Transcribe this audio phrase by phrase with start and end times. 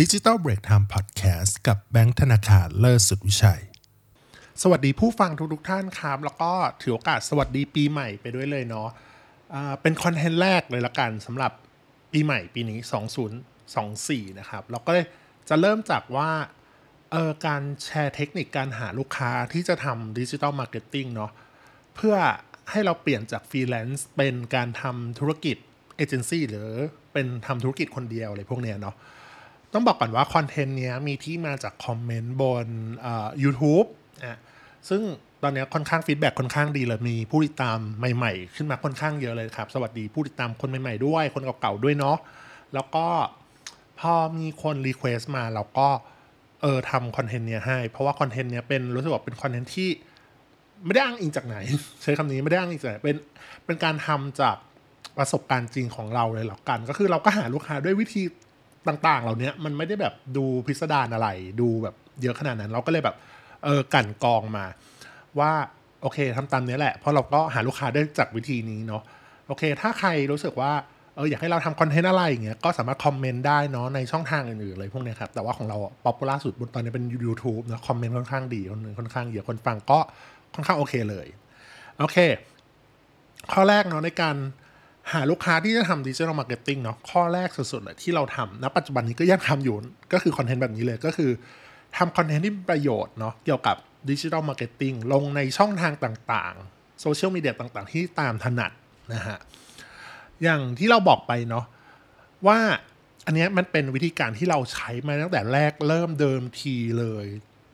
[0.00, 3.62] ดิจิ t a ลเบรกไทม์พอดแคสต์กับแบงค์ธนาคารเลิศสุดวิชัย
[4.62, 6.52] สวัสดีผู้ฟังทุกทุกๆท่านครับแล้วก็
[6.82, 8.88] ถือโอกาสสวัสดีปีใหม่ไปด้วยเลยเนาะ
[9.82, 11.52] เป็นคอนเทนต์แรกเลยละกันสำหรับ
[12.12, 12.78] ปีใหม่ปีนี้
[13.58, 14.92] 2024 นะครับ เราก็
[15.48, 16.30] จะเริ่มจากว่า
[17.10, 21.30] เออการแชร์เทคนิคการหาลูกค้าที่จะทำดิจิ t a ลมาร์เก็ตติ้งเนาะ
[21.94, 22.16] เพื่อ
[22.70, 25.56] ให้เราเปลี่ยนจากฟรีแลนซ์เป็นการทำธุรกิจ
[25.96, 26.70] เอเจนซี่หรือ
[27.12, 28.96] เป็นทำธุรกิจคนเดียวอะไรพวกเนี้ยเนาะ
[29.74, 32.66] ต้องบอกก่อนว่าคอนเทนต์เนี้ยมีที่มาจากคอมเมนต์บน
[33.00, 33.86] เอ่อ YouTube
[34.24, 34.38] อะ
[34.88, 35.02] ซึ่ง
[35.42, 42.16] ตอนนี้ค่อนข้าง feedback ค่อนข้างดีเลยมีผู้ติดตามใหม่ ๆ ขึ้นมาค่อนข้างเยอะเลยครับ สวัสดีผู้ติดตามคนใหม่ ๆ ด้วย คนเก่าๆด้วยเนาะ
[42.74, 43.06] แล้วก็
[44.00, 45.88] พอมีคน request มาเราก็
[46.62, 49.88] เออทำคอนเทนต์เนี้ยให้ เพราะว่าคอนเทนต์เนี้ยเป็นรู้สึกว่าเป็นคอนเทนต์ที่
[50.84, 51.56] ไม่ได้อ้างอิงจากไหน
[52.02, 53.16] ใช้คำนี้ไม่ได้อ้างอิงจากไหนเป็น
[53.64, 54.56] เป็นการทำจาก
[55.18, 58.22] ประสบการณ์จริงของเราเลยหรอกกัน ก็คือเราก็หาลูกค้าด้วยวิธี
[58.88, 61.28] ต่าง ๆ เหล่านี้มันไม่ได้แบบดูพิสดารอะไร
[61.60, 63.16] ดูแบบเยอะขนาดนั้น เราก็เลยแบบ
[63.64, 64.64] เออกลั่นกรองมา
[65.38, 65.52] ว่า
[66.02, 69.02] โอเคทำตามนี้แหละ เพราะเราก็หาลูกค้าได้จากวิธีนี้เนาะ
[69.46, 70.72] โอเค ถ้าใครรู้สึกว่า
[71.16, 79.98] เอออยากให้เราทำคอนเทนต์อะไรอย่างเงี้ยก็สามารถคอมเมนต์ได้เนาะในช่องทางอื่นๆเลยพวกนี้ครับ แต่ว่าของเรา popular สุดบนตอนนี้เป็น YouTube นะคอมเมนต์ค่อนข้างดีคนค่อนข้างเยอะคนฟังก็
[80.54, 81.26] ค่อนข้างโอเคเลย
[81.98, 82.16] โอเค
[83.52, 84.36] ข้อแรกเนาะในการ
[85.12, 89.76] หาลูกค้าที่จะทำ digital marketing เนาะข้อแรกสุดๆเลยที่เราทำณปัจจุบันนี้ก็ยังทำอยู่
[90.12, 91.30] ก็คือคอนเทนต์แบบนี้เลยก็คือ
[91.96, 93.76] ทำคอนเทนต์ที่ประโยชน์เนาะเกี่ยวกับ
[94.10, 98.72] digital marketing ลงในช่องทางต่างๆโซเชียลมีเดียต่างๆ ที่ตามถนัด
[99.14, 99.38] นะฮะ
[100.42, 101.64] อย่างที่เราบอกไปเนาะ
[102.46, 102.58] ว่า
[103.26, 107.26] อันนี้มันเป็นวิธีการที่เราใช้มาตั้งแต่แรกเริ่มเดิมทีเลย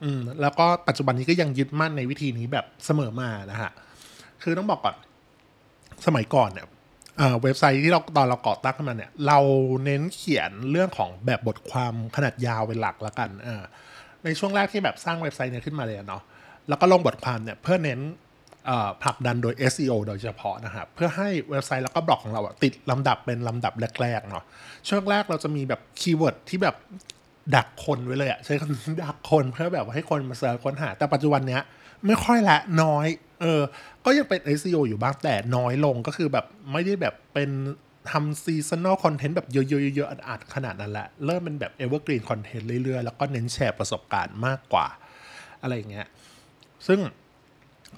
[0.03, 3.71] อืมแล้วก็ปัจจุบันนี้ก็ยังยึดมั่นในวิธีนี้แบบเสมอมานะฮะ
[4.43, 4.95] คือต้องบอกก่อน
[6.05, 6.67] สมัยก่อนเนี่ย
[7.43, 9.39] เว็บไซต์ที่เราตอนเราก่อตั้งขึ้นมาเนี่ย เรา
[9.85, 13.61] เน้นเขียนเรื่องของแบบบทความขนาดยาวเป็นหลักแล้วกันเออ
[14.23, 16.23] ในช่วงแรกที่แบบสร้างเว็บไซต์เนี่ยขึ้นมาเลยเนาะ
[16.67, 17.99] แล้วก็ลงบทความเนี่ยเพื่อเน้น
[19.03, 24.43] ผลักดันโดย SEO โดยเฉพาะนะครับเพื่อให้เว็บไซต์แล้วก็บล็อกของเราติดลำดับเป็นลำดับแรกๆเนาะ
[24.87, 26.75] ช่วงแรกเราจะมีแบบ keyword ที่แบบ
[27.55, 31.61] ดักคนไว้เลยอะใช้คำดักคนเพื่อแบบให้คนมาเสิร์ชค้นหาแต่ปัจจุบันเนี้ย
[32.05, 33.07] ไม่ค่อยละน้อย
[33.41, 33.61] เออ
[34.05, 37.49] ก็ยังเป็น SEO อยู่บ้างแต่น้อยลงก็คือแบบไม่ได้แบบเป็น
[38.11, 44.87] ทำซีซัน a l คอนเทนต์แบบเยอะๆๆๆอัดๆขนาดนั้นแหละ เริ่มเป็นแบบ evergreen content เรื่อยๆ แล้วก็เน้นแชร์ประสบการณ์มากกว่า
[45.61, 46.07] อะไรอย่างเงี้ย
[46.87, 46.99] ซึ่ง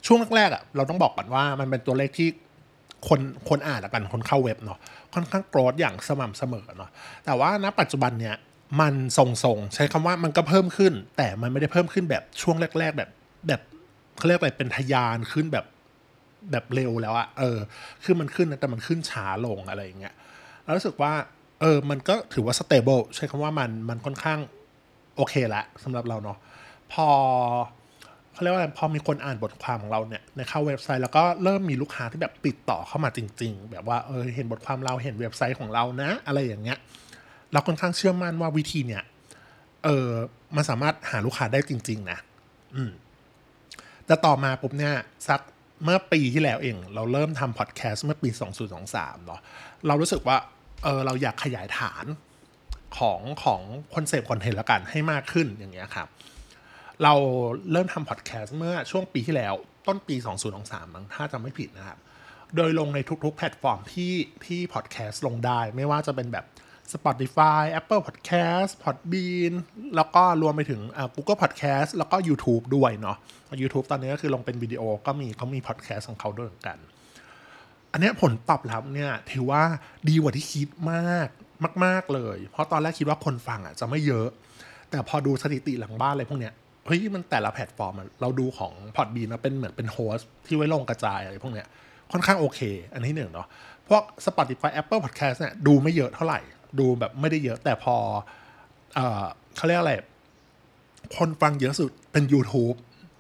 [0.06, 2.30] ช่วงแรกๆอะเราต้องบอกก่อนว่ามันเป็นตัวเลขที่
[3.08, 4.80] คนคนอ่านละกันคนเข้าเว็บเนาะ
[5.14, 6.90] ค่อนข้างกรธอย่างสม่ำเสมอเนาะ
[7.26, 8.36] แต่ว่าณปัจจุบันเนี้ย
[8.82, 13.10] มันทรงๆ ใช้คำว่ามันก็เพิ่มขึ้น แต่มันไม่ได้เพิ่มขึ้นแบบช่วงแรก ๆ แบบ
[13.48, 13.62] แบบ
[14.18, 15.66] เขาเรียกอะไรเป็นทะยานขึ้นแบบ
[16.52, 17.58] แบบเร็วแล้วอะเออ
[18.04, 20.14] คือมันขึ้นนะแต่มันขึ้นช้าลงอะไรอย่างเงี้ย
[20.64, 21.14] แล้วรู้สึกว่า
[21.62, 24.40] เออ มันก็ถือว่า stable ใช้คำว่ามันมันค่อนข้าง
[25.16, 26.38] โอเคละสำหรับเราเนาะ
[26.94, 27.08] พอ
[28.34, 36.78] เขาเรียกว่าอะไรพอมีคนอ่านบทความของเราเนี่ยในเข้าเว็บไซต์แล้วก็เริ่มมีลูกค้าที่แบบติดต่อเข้ามาจริง ๆ แบบว่าเออเห็นบทความเราเห็นเว็บไซต์ของเรานะ อะไรอย่างเงี้ย
[37.52, 39.04] เราค่อนข้างเชื่อมั่นว่าวิธีเนี่ย
[39.84, 40.10] เออ
[40.56, 42.18] มันสามารถหาลูกค้าได้จริง ๆ นะ
[42.76, 42.92] อืม
[44.08, 44.94] แต่ต่อมาปุ๊บเนี่ย
[45.28, 45.42] สัก
[45.84, 48.30] เมื่อปีที่แล้วเอง เราเริ่มทำพอดแคสต์เมื่อปี
[48.78, 49.42] 2023เนาะ
[49.88, 50.38] เรารู้สึกว่า
[50.84, 52.06] เออเราอยากขยายฐาน
[52.98, 53.62] ของของ
[53.94, 56.08] คอนเสพคอนเทนต์ละกันให้มากขึ้นอย่างเงี้ยครับ
[57.04, 57.14] เรา
[57.72, 59.54] เริ่มทำพอดแคสต์เมื่อช่วงปีที่แล้ว
[59.88, 60.16] ต้นปี
[60.56, 61.98] 2023มั้งถ้าจำไม่ผิดนะครับ
[62.56, 64.14] โดยลงในทุกๆ แพลตฟอร์มที่
[64.46, 66.46] ที่พอดแคสต์ลงได้ ไม่ว่าจะเป็นแบบ
[66.94, 69.54] Spotify Apple Podcast Podbean
[69.96, 73.18] แล้วก็รวมไปถึงอ่า Google Podcast แล้วก็ YouTube ด้วยเนาะ
[73.62, 76.78] YouTube ตอนนี้ก็คือลงเป็นวิดีโอก็มีเขามีพอดแคสต์ของเขาด้วยเหมือนกัน
[77.92, 79.64] อันนี้ผลตอบรับเนี่ยถือว่า
[80.10, 81.28] ดีกว่าที่คิดมาก
[81.86, 84.28] มาก ๆ เลย เพราะตอนแรกคิดว่าคนฟังอะจะไม่เยอะ
[84.90, 86.54] แต่พอดูสถิติหลังบ้านอะไรพวกเนี้ย
[86.86, 91.68] เฮ้ยมันแต่ละแพลตฟอร์มเราดูของพอดบีนะเป็นเหมือนเป็นโฮสที่ไว้ลงกระจายอะไรพวกเนี้ย
[92.12, 92.60] ค่อนข้างโอเค
[92.94, 93.48] อันที่หนึ่งเนาะ
[93.90, 96.40] พวก Spotify Apple Podcast เนี่ยดูไม่เยอะเท่าไหร่
[96.80, 97.96] ดูแบบไม่ได้เยอะ แต่พอ
[98.96, 99.24] เออ
[99.56, 99.94] เขาเรียกอะไร
[101.18, 102.78] คนฟังเยอะสุดเป็น YouTube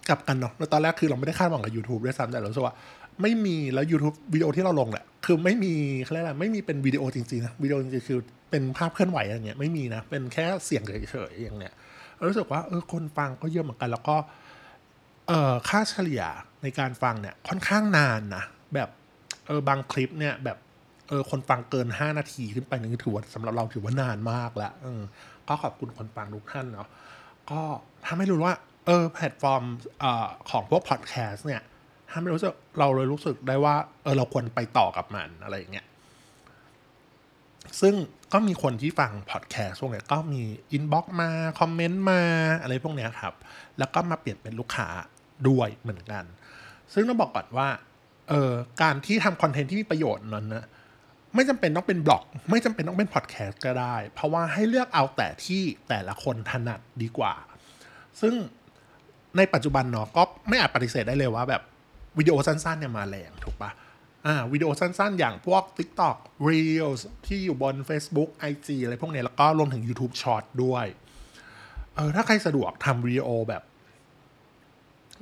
[0.09, 2.75] กับกันเนาะแล้วตอนแรกคือเราไม่ได้คาดหวังกับ YouTube ด้วยซ้ำแต่เรารู้สึกว่า
[3.21, 5.73] ไม่มีแล้ว YouTube วิดีโอที่เราลงเนี่ยคือไม่มี
[6.03, 8.19] เขาเรียกอะไรไม่มีเป็นวิดีโอจริงๆนะวิดีโอจริงๆคือ
[8.49, 11.73] เป็นภาพเคลื่อนไหวอะไรเงี้ยไม่มีนะ เป็นแค่เสียงเฉยๆอย่างเนี้ย
[12.29, 14.15] รู้สึกว่าเออคนฟังก็เยอะเหมือนกัน แล้วก็
[15.27, 16.23] เออค่าเฉลี่ย
[16.63, 18.43] ในการฟังเนี่ยค่อนข้างนานนะ
[18.75, 18.89] แบบ
[19.47, 20.57] เออบางคลิปเนี่ยแบบ
[21.13, 24.69] ออคนฟังเกิน 5 นาทีขึ้นไปนี่ถือว่าสำหรับเราถือว่านานมากละ
[25.47, 26.87] ก็ขอบคุณคนฟังทุกท่านเนาะ
[27.51, 27.61] ก็
[28.05, 28.55] ทำให้รู้ว่า
[28.85, 29.63] เออแพลตฟอร์ม
[30.03, 31.61] ออของพวกพอดแคสต์เนี่ย
[32.11, 35.85] ทำให้รู้สึกเราเลยรู้สึกได้ว่าเออเราควรไปต่อกับมันอะไรอย่างเงี้ย
[37.81, 37.93] ซึ่ง
[38.33, 40.41] ก็มีคนที่ฟังพอดแคสต์พวกเนี้ยก็มี
[40.71, 41.29] inbox มา
[41.59, 42.21] คอมเมนต์มา
[42.61, 43.33] อะไรพวกเนี้ยครับ
[43.79, 44.87] แล้วก็มาเปลี่ยนเป็นลูกค้า
[45.49, 46.23] ด้วยเหมือนกัน
[46.93, 47.67] ซึ่งต้องบอกก่อนว่า
[48.29, 48.51] เออ
[48.81, 50.65] การที่ทำคอนเทนต์ที่มีประโยชน์นั้นนะ
[51.35, 57.33] ไม่จำเป็นต้องเป็นบล็อก ไม่จำเป็นต้องเป็นพอดแคสต์ก็ได้ เพราะว่าให้เลือกเอาแต่ที่แต่ละคนถนัดดีกว่า
[58.21, 58.33] ซึ่ง
[59.37, 61.61] ในปัจจุบันเนาะก็ไม่อาจปฏิเสธได้เลยว่าแบบ
[62.17, 63.71] วิดีโอสั้นๆเนี่ยมาแรงถูกปะ
[64.25, 70.85] อ่าวิดีโอสั้นๆ อย่างพวก TikTok Reels ที่อยู่บน Facebook IG อะไรพวกเนี้ยแล้วก็รวมถึง YouTube Short ด้วย
[71.95, 73.63] เออถ้าใครสะดวกทำวิดีโอแบบ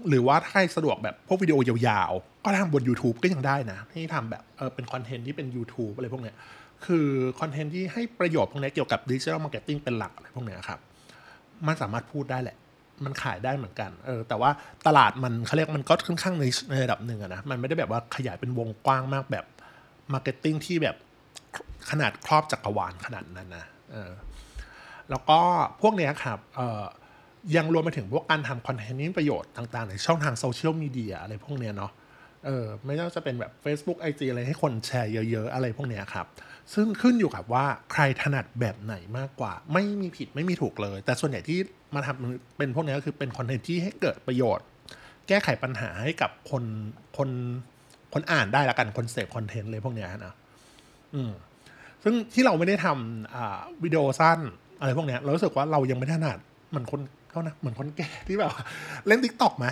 [0.10, 6.36] หรือว่าถ้าใครสะดวกแบบพวกวิดีโอยาวๆ ก็ทำบน YouTube ก็ยังได้นะที่ทำแบบเออเป็นคอนเทนต์ที่เป็น YouTube อะไรพวกเนี้ย
[6.86, 7.08] คือ
[7.40, 10.80] คอนเทนต์ที่ให้ประโยชน์พวกนี้เกี่ยวกับ digital marketing เป็นหลักอะไรพวกเนี้ยครับ
[11.68, 12.58] มันสามารถพูดได้แหละ
[13.06, 14.52] มันขายได้เหมือนกันเออแต่ว่า
[14.88, 19.46] ตลาดมันเขาเรียกมันก็ค่อนข้าง niche ในระดับหนึ่งอะนะมันไม่ได้แบบว่าขยายเป็นวงกว้างมากแบบ
[20.14, 20.96] marketing ที่แบบ
[21.90, 24.12] ขนาดครอบจักรวาลขนาดนั้นนะเออ
[25.10, 25.40] แล้วก็
[25.82, 26.82] พวกเนี้ยครับเออ
[27.56, 31.92] ยังรวมไปถึงพวกการทำคอนเทนต์มีประโยชน์ต่างๆ ในช่องทางโซเชียลมีเดียอะไรพวกเนี้ยเนาะ
[32.46, 36.26] เออไม่ว่าจะเป็นแบบ Facebook IG อะไรให้คนแชร์เยอะๆ อะไรพวกเนี้ยครับ
[36.74, 41.60] ซึ่งขึ้นอยู่กับว่าใครถนัดแบบไหนมากกว่า ไม่มีผิดไม่มีถูกเลย แต่ส่วนใหญ่ที่
[41.96, 44.66] มาทำเป็นพวกเนี้ยก็คือเป็นคอนเทนต์ที่ให้เกิดประโยชน์
[45.28, 46.64] แก้ไขปัญหาให้กับคน
[47.18, 47.30] คน
[48.14, 50.34] คนอ่านได้ละกันคนเสพคอนเทนต์เลยพวกเนี้ยนะ
[51.16, 51.32] อืม
[52.04, 54.40] ซึ่งที่เราไม่ได้ทำอ่าวิดีโอสั้น
[54.80, 56.40] อะไรพวกเนี้ยเรารู้สึกว่าเรายังไม่ถนัด
[56.70, 57.02] เหมือนคน
[57.32, 58.52] เขานะเหมือนคนแก่ที่แบบ
[59.08, 59.68] เล่น TikTok ไหม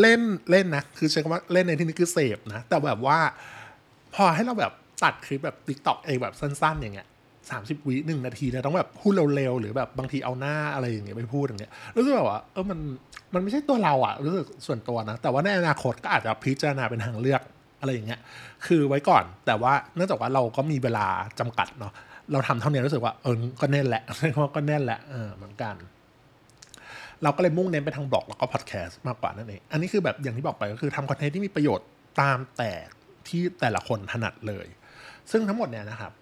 [0.00, 3.18] เล่นเล่นนะ คือใช้คำว่าเล่นในที่นี้คือเสพนะ แต่แบบว่า
[4.14, 4.72] พอให้เราแบบ
[5.04, 7.06] ตัดคลิปแบบ TikTok เองแบบสั้น ๆ อย่างเงี้ย
[7.50, 12.78] สามสิบวิหนึ่งนาทีเนี่ยต้องแบบพูดเร็วๆ หรือแบบบางทีเอาหน้าอะไรอย่างเงี้ยไปพูดอย่างเงี้ยรู้สึกแบบว่าเออมัน
[13.34, 17.42] มันไม่ใช่ตัวเราอะรู้สึกส่วนตัวนะ แต่ว่าในอนาคตก็อาจจะพิจารณาเป็นทางเลือก
[17.80, 18.20] อะไรอย่างเงี้ย
[18.66, 21.06] คือไว้ก่อนแต่ว่าเนื่องจากว่าเราก็มีเวลา
[21.40, 21.92] จำกัดเนาะ
[22.32, 24.02] เราทำเท่านี้รู้สึกว่าเออก็แน่นแหละ
[24.56, 25.74] ก็แน่นแหละเออเหมือนกัน
[27.22, 31.86] เราก็เลยมุ่งเน้นไปทางบล็อกแล้วก็พอดแคสต์มากกว่านั่นเอง อันนี้คือแบบอย่างที่บอกไปก็คือทำคอนเทนต์ที่มีประโยชน์
[32.20, 32.72] ตามแต่
[33.28, 34.66] ที่แต่ละคนถนัดเลย
[35.30, 36.12] ซึ่งทั้งหมดเนี่ยนะครับ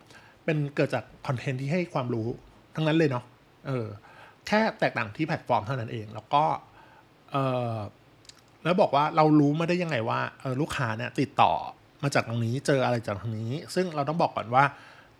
[0.44, 2.26] เป็นเกิดจากคอนเทนต์ที่ให้ความรู้
[2.75, 3.25] ทั้งนั้นเลยเนาะ
[3.67, 3.87] เออ
[4.46, 6.44] แค่แตกต่างที่แพลตฟอร์มเท่านั้นเอง แล้วก็
[7.31, 7.37] เอ
[7.75, 7.76] อ
[8.64, 11.52] แล้วบอกว่าเรารู้มาได้ยังไงว่าเออลูกค้าเนี่ยติดต่อ
[12.02, 14.64] มาจากตรงนี้เจออะไรจากตรงนี้ ซึ่งเราต้องบอกก่อนว่า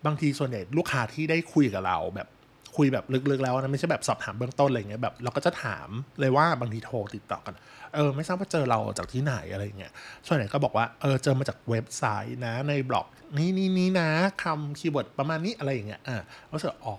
[0.05, 2.27] บางทีส่วนใหญ่ลูกค้าที่ได้คุยกับเราแบบ
[2.75, 5.89] คุยแบบลึกๆแล้วนะไม่ใช่แบบสอบถามเบื้องต้นอะไรเงี้ยแบบเราก็จะถาม
[6.19, 7.55] เลยว่าบางทีโทรติดต่อกัน
[7.95, 9.91] เออ ไม่ทราบว่าเจอเราจากที่ไหนอะไรเงี้ย
[10.27, 13.07] ส่วนใหญ่ก็บอกว่าเออเจอมาจากเว็บไซต์นะในบล็อก
[13.37, 14.09] นี้นี้นี้นะ
[14.43, 16.21] คำ keyword ประมาณนี้อะไรอย่างเงี้ยอ่า
[16.53, 16.95] รู้สึกอ๋อ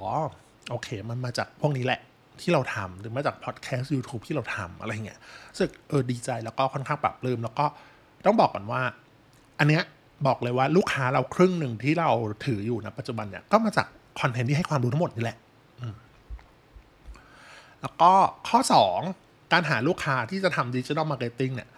[0.71, 2.01] โอเค มันมาจากพวกนี้แหละ
[2.41, 5.19] ที่เราทำหรือมาจากพอดแคสต์ YouTube ที่เราทำอะไรเงี้ย
[5.53, 7.67] รู้สึกเออดีใจแล้วก็ค่อนข้างปลาบปลื้มแล้วก็
[8.27, 8.83] ต้องบอกก่อนว่า
[9.59, 9.83] อันเนี้ย
[10.27, 12.11] บอกเลยว่าลูกค้าเราครึ่งหนึ่งที่เรา
[12.47, 13.87] ถืออยู่นะปัจจุบันเนี่ยก็มาจาก
[14.21, 15.39] คอนเทนต์ที่ให้ความรู้ทั้งหมดนี่แหละ
[17.83, 18.13] แล้วก็
[18.49, 18.59] ข้อ
[19.05, 21.69] 2 การหาลูกค้าที่จะทำ digital marketing เนี่ย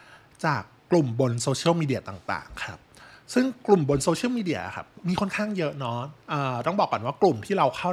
[0.45, 2.79] จากกลุ่มบนโซเชียลมีเดียต่างๆ ครับ
[3.35, 5.99] ซึ่งกลุ่มบนโซเชียลมีเดียครับ มีค่อนข้างเยอะเนาะ
[6.67, 7.91] ต้องบอกก่อนว่ากลุ่มที่เราเข้า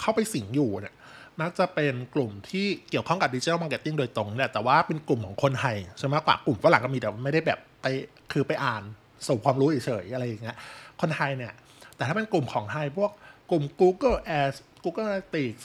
[0.00, 0.94] เข้าไปสิงอยู่เนี่ย
[1.40, 7.86] มักจะเป็นกลุ่มที่เกี่ยวข้องกับ digital marketing โดยตรงเนี่ยแต่ว่าเป็นกลุ่มของคนไทยใช่ไหมกว่ากลุ่มฝรั่งก็มีแต่ไม่ได้แบบไป
[8.32, 8.82] คือไปอ่าน
[9.28, 10.56] ส่องความรู้เฉยๆอะไรอย่างเงี้ย
[11.00, 11.52] คนไทยเนี่ย
[11.96, 13.10] แต่ถ้าเป็นกลุ่มของไทยพวก
[13.50, 15.62] กลุ่ม Google Ads Google Analytics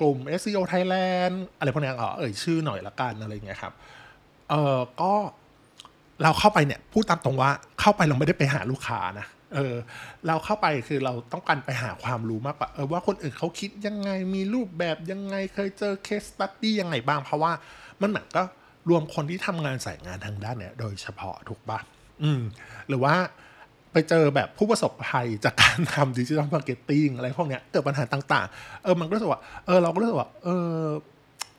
[0.00, 3.72] กลุ่ม SEO Thailand อะไรพวกนี้อ๋อเอ่ยชื่อหน่อยละกันอะไรเงี้ยครับ
[4.50, 5.12] เออก็
[6.22, 9.74] เราเข้าไปเนี่ยพูดตามตรงว่าเข้าไปเราไม่ได้ไปหาลูกค้านะเออ
[10.26, 17.52] เราเข้าไปคือเราต้องการไปหาความรู้มากกว่าเออว่าคนอื่นเขาคิดยังไงมีรูปแบบยังไงเคยเจอเคสตัดดี้ยังไงบ้าง เพราะว่า
[18.00, 18.42] มันเหมือนก็
[18.88, 21.78] รวมคนที่ทำงานสายงานทางด้านเนี่ย โดยเฉพาะถูกป่ะ
[22.22, 22.42] อืม
[22.88, 23.14] หรือว่า
[23.92, 30.82] ไปเจอแบบผู้ประสบภัยจากการทำ digital marketing อะไรพวกเนี้ยเกิดปัญหาต่าง ๆ เออมันก็รู้สึกว่าเออเราก็รู้สึกว่าเออ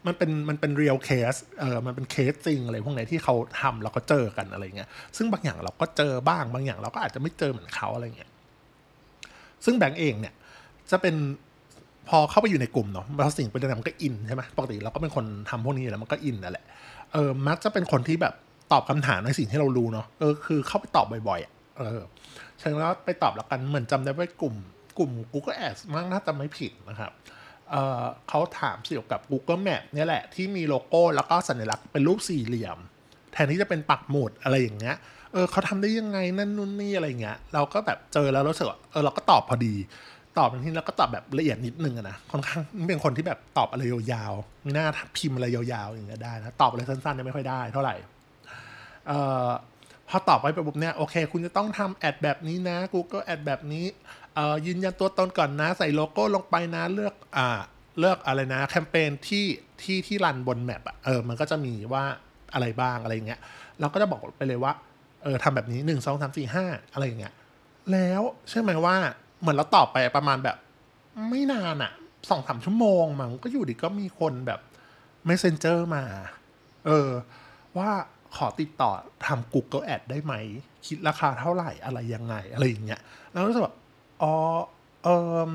[0.07, 8.29] มันเป็นมันเป็น real case เออมันเป็นเคสจริงอะไรพวกนี้ที่เขาทำแล้วก็เจอกันอะไรเงี้ยซึ่งบางอย่างเราก็เจอบ้างบางอย่างเราก็อาจจะไม่เจอเหมือนเขาอะไรเงี้ย
[9.65, 10.33] ซึ่งแบงก์เองเนี่ย
[10.91, 11.15] จะเป็น
[12.09, 16.65] พอเข้าไปอยู่ในกลุ่มเนาะพอสิงเป็นอะไรมันก็ in ใช่ไหมปกติเราก็เป็นคนทำพวกนี้แล้วมันก็ in นั่นแหละ
[17.13, 18.33] เออมักจะเป็นคนที่แบบ
[18.71, 22.01] ตอบคำถามในสิ่งที่เรารู้เนาะเออคือเข้าไปตอบบ่อยๆ เออ
[22.59, 24.55] เชิงแล้วไปตอบแล้วกันเหมือนจำได้ว่ากลุ่ม
[24.97, 27.11] กลุ่ม Google Ads มั้งน่าจะไม่ผิดนะครับ
[27.69, 32.77] เเขาถามเกี่ยวกับ Google Map เนี่ยแหละ ที่มีโลโก้แล้วก็สัญลักษณ์เป็นรูปสี่เหลี่ยม
[33.33, 34.95] แทนที่จะเป็นปักหมุดอะไรอย่างเงี้ย
[35.33, 39.75] เออเขาทำได้ยังไงนั่นนู่นนี่อะไรเงี้ย เราก็แบบเจอแล้วรู้สึกเออเราก็ตอบพอดี
[40.37, 43.83] ตอบบางทีเราก็ตอบแบบละเอียดนิดนึงนะค่อนข้างเป็นคนที่แบบตอบอะไร
[44.13, 44.85] ยาวๆมีหน้า
[45.17, 47.95] พิมพ์อะไรยาวๆอย่างเงี้ยได้นะตอบอะไรสั้นๆเนี่ยไม่ค่อยได้เท่าไหร่
[49.07, 49.11] เอ
[49.45, 49.47] อ
[50.09, 53.85] พอตอบไปปุ๊บเนี่ยโอเค คุณจะต้องทำแอดแบบนี้นะ Google แอดแบบนี้
[54.65, 57.47] ยืนยันตัวตนก่อนนะ ใส่โลโก้ลงไปนะเลือกอ่า
[57.99, 59.45] เลือกอะไรนะ แคมเปญที่
[59.81, 62.03] ที่ที่รันบนแมปอะเออมันก็จะมีว่า
[62.53, 63.39] อะไรบ้างอะไรเงี้ย
[63.79, 64.73] เราก็จะบอกไปเลยว่า
[65.23, 67.33] เออทำแบบนี้หนึ่งสองสามสี่ห้าอะไรเงี้ย
[67.91, 68.95] แล้วเชื่อไหมว่า
[69.39, 70.57] เหมือนเราตอบไปประมาณแบบ
[71.29, 71.91] ไม่นานอะ
[72.29, 74.59] สองสามชั่วโมงมั้งก็อยู่ดีก็มีคนแบบ
[75.29, 76.03] messenger มา
[76.85, 77.09] เออ
[77.77, 77.89] ว่า
[78.35, 78.91] ขอติดต่อ
[79.25, 80.33] ทำ Google Ad ได้ไหม
[80.87, 83.75] คิดราคาเท่าไหร่อะไรยังไง อะไรอย่างเงี้ยแล้วรู้สึกแบบ
[84.21, 84.33] อ๋อ
[85.03, 85.07] เอ
[85.47, 85.51] อ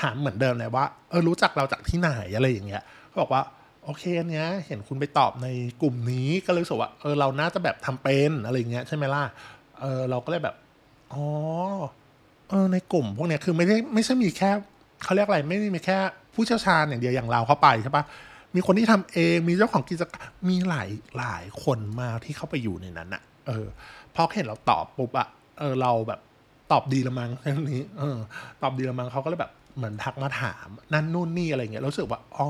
[0.00, 3.42] ถามเหมือนเดิมเลยว่าเออรู้จักเราจากที่ไหนอะไรอย่างเงี้ยเขาบอกว่า
[3.84, 5.48] โอเคอันเนี้ยเห็นคุณไปตอบใน
[5.82, 9.22] กลุ่มนี้ก็เลยรู้สึกว่าเออเราน่าจะแบบทำเป็นอะไรอย่างเงี้ยใช่ไหมล่ะ
[9.80, 10.56] เออเราก็เลยแบบ
[11.12, 11.24] อ๋อ
[12.48, 14.50] เออในกลุ่มพวกเนี้ยคือไม่ได้ไม่ใช่มีแค่
[15.04, 15.98] เขาเรียกอะไรไม่ได้มีแค่
[16.34, 18.04] ผู้เชี่ยวชาญอย่างเดียวอย่างเราเข้าไปใช่ปะ
[18.54, 23.66] มีคนที่ทำเอง มีเจ้าของกิจการมีหลายหลายคนมากที่เข้าไปอยู่ในนั้นอะเออ
[24.14, 25.28] พอเห็นเราตอบปุ๊บอะ
[25.58, 26.20] เออเราแบบ
[26.72, 28.16] ตอบดีละมั้งแค่นี้ เออ
[28.62, 32.48] ตอบดีละมั้งเขาก็เลยแบบเหมือนทักมาถาม นั่นนู่นนี่อะไรเงี้ยรู้สึกว่า อ๋อ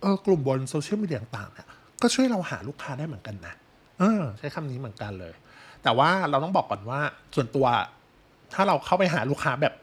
[0.00, 1.68] เออ กลุ่มบนโซเชียลมีเดียต่างๆเนี่ย
[2.02, 3.54] ก็ช่วยเราหาลูกค้าได้เหมือนกันนะ
[3.98, 5.34] เออ ใช้คำนี้เหมือนกันเลย
[5.82, 7.00] แต่ว่าเราต้องบอกก่อนว่า
[7.34, 7.66] ส่วนตัว
[8.54, 9.74] ถ้าเราเข้าไปหาลูกค้าแบบ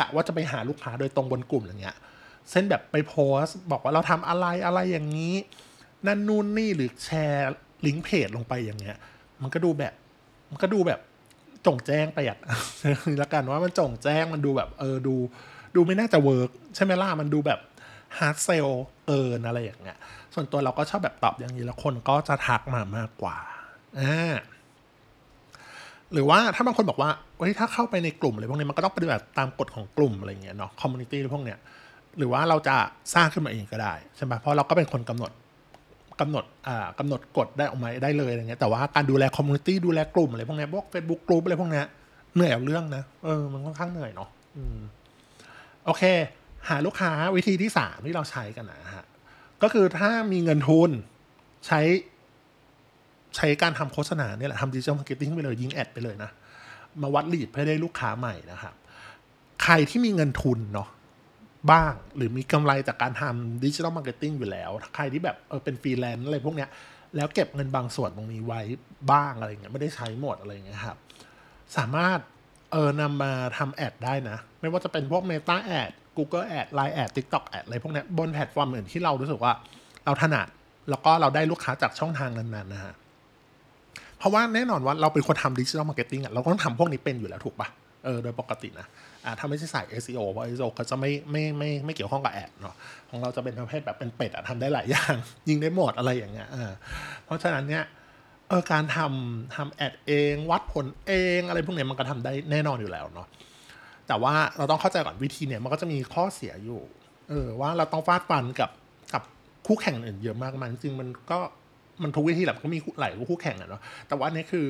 [0.00, 1.96] กะว่าจะไปหาลูกค้าโดยตรงบนกลุ่มอย่างเงี้ย
[2.50, 5.34] เช่นแบบไปโพสบอกว่าเราทำอะไรอะไรอย่างนี้
[6.06, 7.52] นั่นนู่นนี่หรือแชร์
[7.86, 8.96] ลิงก์เพจลงไปอย่างเงี้ย
[9.42, 9.92] มันก็ดูแบบ
[10.50, 11.00] มันก็ดูแบบ
[11.66, 15.14] โจ่งแจ้งไปอะแล้วกันว่ามันโจ่งแจ้งมันดูแบบ เออดู
[15.76, 17.60] ดูไม่น่าจะ work ใช่ไหมล่ะมันดูแบบ
[18.18, 18.68] hard sell
[19.06, 19.98] เกินอะไรอย่างเงี้ย
[20.34, 23.36] ส่วนตัวเราก็ชอบแบบตอบอย่างนี้แล้วคนก็จะทักมามากกว่า
[24.00, 24.34] อ่า
[26.12, 31.58] หรือว่าถ้าบางคนบอกว่าเฮ้ยถ้าเข้าไปในกลุ่มอะไรพวกนี้มันก็ต้องปฏิบัติตามกฎของกลุ่มอะไรเงี้ยเนาะ community พวกเนี้ย
[32.18, 32.76] หรือว่าเราจะ
[33.14, 35.32] สร้างขึ้นมาเองก็ได้ใช่ไหมเพราะเราก็เป็นคนกำหนด
[36.20, 41.86] กำหนดอ่ากำหนดกฎได้ออกมาได้เลยอะไรเงี้ยแต่ว่าการดูแล community ดูแลกลุ่มอะไรพวกเนี้ยพวกเฟซบุ๊กกลุ่มอะไรพวกเนี้ย
[42.34, 44.78] เหนื่อยเอาเรื่องนะเออมันค่อนข้างเหนื่อยเนาะอืม
[45.86, 46.02] โอเค
[46.68, 49.04] หาลูกค้าวิธีที่สามที่เราใช้กันนะฮะ
[49.62, 50.90] ก็คือถ้ามีเงินทุน
[51.66, 51.80] ใช้
[53.36, 56.30] ใช้การทำโฆษณาเนี่ยแหละทำ digital marketing ไปเลย ยิง ad ไปเลยนะ
[57.02, 58.74] มาวัด lead เพื่อได้ลูกค้าใหม่นะครับ
[59.62, 60.88] ใครที่มีเงินทุนเนาะ
[61.70, 66.68] บ้าง หรือมีกำไรจากการทำ digital marketing อยู่แล้ว ใครที่แบบเออเป็นฟรีแลนซ์อะไรพวกเนี้ย
[67.16, 68.60] แล้วเก็บเงินบางส่วนตรงนี้ไว้
[69.12, 70.96] บ้างอะไรเงี้ยไม่ได้ใช้หมดอะไรเงี้ยครับ
[71.76, 72.18] สามารถ
[72.72, 79.52] เออนำมาทำ ad ได้นะ ไม่ว่าจะเป็นพวก Meta Ad Google Ad Line Ad TikTok Ad อะไรพวกเนี้ยบนแพลตฟอร์มอื่นที่เรารู้สึกว่า
[80.04, 80.46] เราถนัด
[80.90, 82.94] แล้วก็เราได้ลูกค้าจากช่องทางนั้นๆนะฮะ
[84.18, 87.68] เพราะว่าแน่นอนว่าเราเป็นคนทำ digital marketing อะเราก็ต้องทำพวกนี้เป็นอยู่แล้วถูกปะ
[88.04, 88.86] เออโดยปกตินะ
[89.24, 92.74] อ่าถ้าไม่ใช่สาย SEO เพราะ SEO เขาจะไม่ไม่ไม่ไม่เกี่ยวข้องกับ ad เนาะ
[93.10, 95.14] ของเราจะเป็นประเภทแบบเป็นเป็ดอะทำได้หลายอย่าง
[95.48, 96.72] ยิงได้หมดอะไรอย่างเงี้ยอ่า
[97.24, 97.84] เพราะฉะนั้นเนี่ย
[98.48, 103.26] เออการทำทำแอดเอง วัดผลเองอะไรพวกเนี้ยมันก็ทำได้แน่นอนอยู่แล้วเนาะ
[104.08, 106.80] แต่ว่าเราต้องเข้าใจก่อนวิธีเนี่ยมันก็จะมีข้อเสียอยู่
[107.28, 108.70] เออว่าเราต้องฟาดฟันกับ
[109.14, 109.22] กับ
[109.66, 111.38] คู่แข่งอื่นเยอะมากมันจริงมันก็
[112.02, 114.66] มันทุกวิธีแหละมันก็มีหลายคู่แข่งอะเนาะแต่ว่านนี้คือ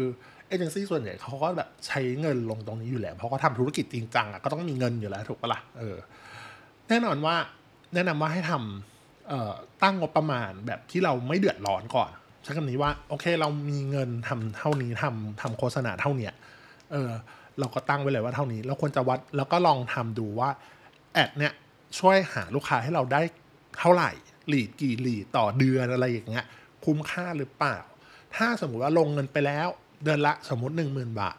[0.52, 5.96] เอเจนซี่ส่วนใหญ่เขาก็แบบใช้เงินลงตรงนี้อยู่แล้วเพราะเขาทำธุรกิจจริงจังอะก็ต้องมีเงินอยู่แล้วถูกปะล่ะเออ
[6.88, 7.36] แน่นอนว่า
[7.94, 12.10] แนะนำว่าให้ทำเอ่อตั้งงบประมาณแบบที่เราไม่เดือดร้อนก่อน
[12.42, 16.32] ใช้คำนี้ว่าโอเคเรามีเงินทำเท่านี้ทำทำโฆษณาเท่าเนี้ย
[16.92, 17.10] เออ
[17.58, 20.50] เราก็ตั้งไว้เลยว่าเท่านี้เราควรจะวัดแล้วก็ลองทำดูว่า
[21.14, 21.52] แอดเนี่ย
[21.98, 23.22] ช่วยหาลูกค้าให้เราได้
[23.78, 24.10] เท่าไหร่
[24.48, 26.46] หลีดกี่หลีดต่อเดือนอะไรอย่างเงี้ย
[26.84, 27.78] คุ้มค่าหรือเปล่า
[28.36, 29.68] ถ้าสมมุติว่าลงเงินไปแล้ว
[30.04, 31.32] เดือนละสมมติหนึ่งหมื่นบา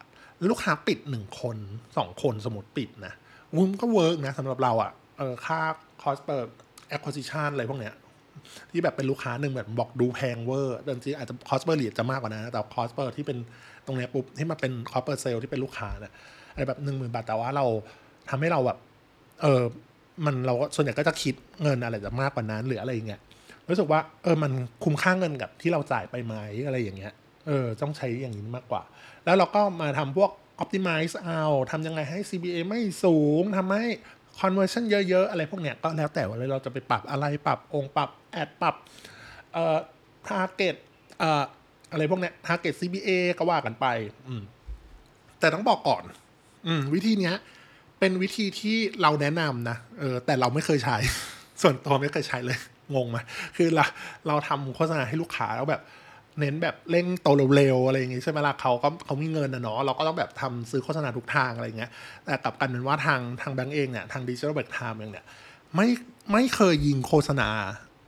[0.50, 1.56] ลูกค้าปิดหนึ่งคน
[1.96, 3.14] สองคนสมมติปิดนะ
[3.52, 5.58] อุ้มนก็เวิร์กนะสำหรับเราอะ่ะเออค่า
[6.02, 6.46] คอสเปิด
[6.88, 7.94] แอค q u i s i t i o n อะไรพวกเนี้ย
[8.70, 13.38] ที่แบบเป็นลูกค้าหนึ่งแบบบอกดูแพงเวอร์แต่จริงๆอาจจะคอสเปอร์เลีดจะมากกว่านั้นนะแต่คอสเปอร์ที่เป็น
[13.86, 16.12] ตรงเนี้ยปุ๊บที่มาเป็นคอสเปอร์เซลที่เป็นลูกค้าเนี่ย
[16.52, 17.66] อะไรแบบหนึ่งหมื่นบาทแต่ว่าเรา
[18.30, 18.78] ทำให้เราแบบ
[19.42, 19.62] เออ
[20.24, 23.20] มันเราก็ส่วนใหญ่ก็จะคิดเงินอะไรจะมากกว่านั้นหรืออะไรอย่างเงี้ย
[23.68, 24.52] รู้สึกว่าเออมัน
[24.84, 26.34] คุ้มค่าเงินกับที่เราจ่ายไปไหม
[26.66, 27.12] อะไรอย่างเงี้ย
[27.46, 28.82] เออต้องใช้อย่างนี้มากกว่า
[29.24, 30.30] แล้วเราก็มาทำพวก
[30.62, 33.84] optimize เอาทำยังไงให้ CBA ไม่สูงทำให้
[34.40, 38.74] conversion เยอะ ๆ อะไรพวกเนี้ยก็แล้วแต่ว่าเราจะไปปรับอะไรปรับองค์ปรับแอดปรับ
[39.52, 39.78] เอ่อ
[40.28, 40.74] target
[41.18, 41.44] เอ่อ
[41.92, 43.86] อะไรพวกเนี้ย target CBA ก็ว่ากันไป
[44.28, 44.42] อืม
[45.40, 46.02] แต่ต้องบอกก่อน
[46.66, 47.34] อืมวิธีเนี้ย
[47.98, 50.96] เป็นวิธีที่เราแนะนำนะเออแต่เราไม่เคยใช้
[51.62, 52.58] ส่วนตัวไม่เคยใช้เลย
[52.94, 53.18] งงไหม
[53.56, 53.84] คือเรา
[54.26, 55.82] เราทำโฆษณาให้ลูกค้าแล้วแบบ
[56.40, 61.90] เน้นแบบเร่งโตเร็วๆอะไรอย่างงี้ใช่ไหมล่ะเขาก็เขามีเงินนะเนาะเราก็ต้องแบบทำซื้อโฆษณาทุกทางอะไรเงี้ย
[62.24, 65.24] แต่กลับกันเป็นว่าทางทางแบงก์เองเนี่ยทางดิจิทัลแบงก์ไทม์เองเนี่ย
[65.76, 65.88] ไม่
[66.32, 67.48] ไม่เคยยิงโฆษณา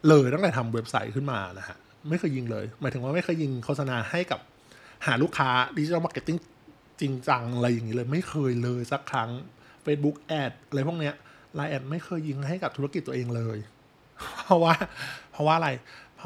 [0.08, 1.76] เลยตั้งแต่ทำเว็บไซต์ขึ้นมานะฮะ
[2.10, 4.40] ไม่เคยยิงเลย หมายถึงว่าไม่เคยยิงโฆษณาให้กับ
[5.06, 6.36] หาลูกค้า digital marketing
[7.00, 9.30] จริงจังอะไรอย่างนี้เลย ไม่เคยเลยสักครั้ง
[9.84, 11.14] Facebook แอดอะไรพวกเนี้ย
[11.54, 13.58] Line ad ไม่เคยยิงให้กับธุรกิจตัวเองเลย
[14.44, 14.74] เพราะว่า
[15.32, 15.70] เพราะว่าอะไร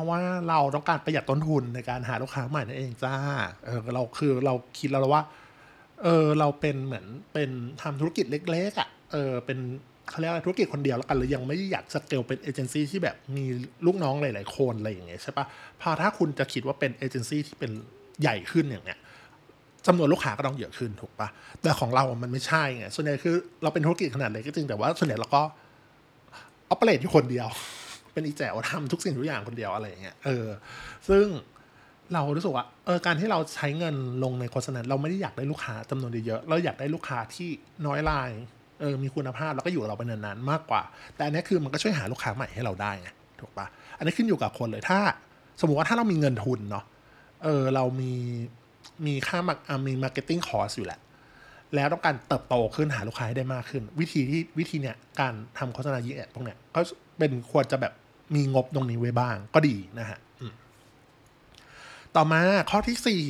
[0.00, 3.14] เพราะว่าเราต้องการประหยัดต้นทุนในการหาลูกค้าใหม่นั่นเองจ้า
[3.64, 5.22] เออเราคือเราคิดแล้วว่า
[6.02, 7.50] เออเราเป็นเหมือนเป็น
[7.82, 9.58] ทำธุรกิจเล็ก ๆอ่ะเออเป็น
[10.10, 13.44] เขาเรียกอะไรธุรกิจคนเดียวแล้วกันเลยยังไม่อยากสเกลเป็นเอเจนซี่ที่แบบมี
[13.86, 15.46] ลูกน้องหลายๆคนอะไรอย่างเงี้ยใช่ปะ
[15.80, 17.70] พอถ้าคุณจะคิดว่าเป็นเอเจนซี่ที่เป็น
[18.20, 18.98] ใหญ่ขึ้นอย่างเนี้ย
[19.86, 21.28] จำนวนลูกค้าก็ต้องเยอะขึ้นถูกปะ
[21.62, 25.42] แต่ของเรา มันไม่ใช่ไงส่วนใหญ่คือเราเป็นธุรกิจขนาดเล็กก็จริงแต่ว่าส่วนใหญ่เราก็
[26.70, 27.48] ออปเปเรตที่คนเดียว
[28.12, 30.46] เป็นอีแจ๋วทำทุกสิ่งทุกอย่างคนเดียวอะไรอย่างเงี้ยเออ
[31.08, 31.26] ซึ่ง
[32.14, 37.48] เรารู้สึกว่าเออการที่เราใช้เงินลงในโฆษณาเราไม่ได้อยากได้ลูกค้าจำนวนเยอะเราอยากได้ลูกค้าที่
[37.86, 38.30] น้อยราย
[38.80, 40.82] เออมีคุณภาพแล้วก็อยู่กับเราไปนานๆมากกว่า
[41.14, 43.08] แต่อันนี้คือมันก็ช่วยหาลูกค้าใหม่ให้เราได้ไง
[43.40, 43.66] ถูกปะ
[43.98, 44.98] อันนี้ขึ้นอยู่กับคนเลยถ้า
[45.60, 46.84] สมมุติว่าถ้าเรามีเงินทุนเนาะ
[47.44, 48.12] เออเรามี
[49.06, 49.54] มีค่ามา
[49.86, 51.00] มี marketing cost อยู่แหละ
[51.74, 56.80] แล้วต้องการเติบโตขึ้นหาลูกค้าให้ได้มากขึ้น วิธีที่วิธีเนี้ยการทำโฆษณายิง ad พวกเนี้ยก็
[57.20, 57.92] เป็นควรจะแบบ
[58.34, 60.18] มีงบตรงนี้ไว้บ้างก็ดีนะฮะ
[62.16, 63.22] ต่อมาข้อที่สี่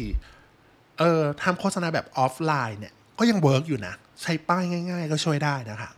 [0.98, 5.90] เอ่อทำโฆษณาแบบออฟไลน์เนี่ย ก็ยัง work อยู่นะ ใช้ป้ายง่าย ๆ ก็ช่วยได้นะคะ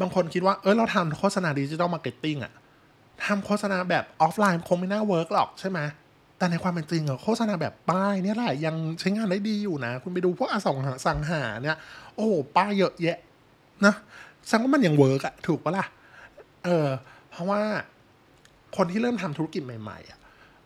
[0.00, 2.52] บางคนคิดว่า เออเราทำโฆษณา digital marketing อะ
[3.24, 5.78] ทำโฆษณาแบบออฟไลน์คงไม่น่า work หรอกใช่ไหม
[6.38, 11.76] แต่ในความเป็นจริงอะโฆษณาแบบป้ายเนี่ยแหละยังใช้งานได้ดีอยู่นะ คุณไปดูพวกอสังหาสังหาเนี่ย
[12.16, 13.18] โอ้ป้ายเยอะแยะ
[13.84, 13.94] นะ
[14.46, 15.86] แสดงว่ามันยัง work อะถูกปะล่ะ
[16.64, 16.88] เออ
[17.30, 17.62] เพราะว่า
[18.76, 20.18] คนที่เริ่มทำธุรกิจใหม่ๆอะ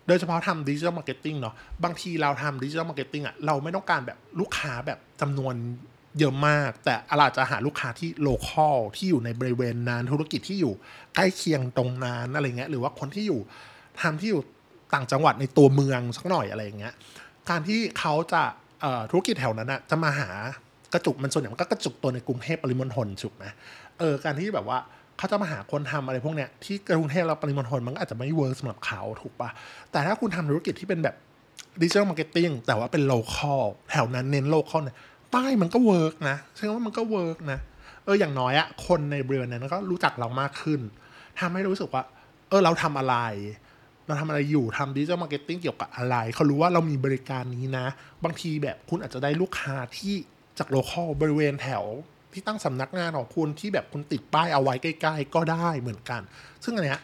[0.07, 5.55] โดยเฉพาะทำ digital marketing เนาะบางทีเราทำ digital marketing อะเราไม่ต้องการแบบลูกค้าแบบจำนวน
[6.19, 10.75] เยอะมาก แต่เราจะหาลูกค้าที่ local ที่อยู่ในบริเวณนั้นธุรกิจที่อยู่
[11.15, 13.41] ใกล้เคียงตรงนั้นอะไรเงี้ยหรือว่าคนที่อยู่
[14.03, 14.43] ทำที่อยู่
[14.95, 16.95] ต่างจังหวัดในตัวเมืองสักหน่อยอะไรเงี้ย
[17.51, 18.43] การที่เขาจะ
[19.11, 20.31] ธุรกิจแถวนั้นอะจะมาหา
[20.95, 23.45] กระจุกมันส่วนใหญ่มันก็กระจุกตัวในกรุงเทพปริมณฑลถูกไหม
[23.99, 24.78] เออการที่แบบว่า
[25.19, 29.50] เขาจะมาหาคนทำอะไรพวกเนี้ยที่กรุงเทพเราปริมณฑลมันก็อาจจะไม่ work สำหรับเขาถูกปะ
[29.91, 31.15] แต่ถ้าคุณทำธุรกิจที่เป็นแบบ
[31.82, 34.97] digital marketing แต่ว่าเป็น local แถวนั้นเน้น local เนี่ย
[35.35, 37.59] ป้ายมันก็ work นะใช่ว่ามันก็ work นะ
[38.05, 40.81] เอออย่างน้อยอะคนในบริเวณนั้นก็รู้จักเรามากขึ้น
[41.41, 42.03] ทำให้รู้สึกว่า
[42.49, 43.17] เออเราทำอะไร
[44.07, 47.87] เราทำอะไรอยู่ทำ digital marketing เกี่ยวกับอะไร เขารู้ว่าเรามีบริการนี้นะ
[48.25, 50.15] บางทีแบบคุณอาจจะได้ลูกค้าที่
[50.59, 51.85] จาก local บริเวณแถว
[52.34, 56.20] ที่ตั้งสำนักงานของคุณที่แบบคุณติดป้ายเอาไว้ใกล้ ๆ ก็ได้เหมือนกัน
[56.64, 57.00] ซึ่งอันเนี้ย